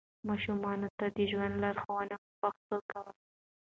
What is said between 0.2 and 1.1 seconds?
ماشومانو ته